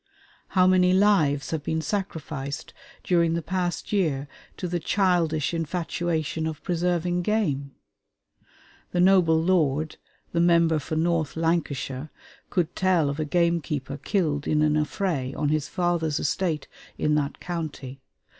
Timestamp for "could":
12.49-12.75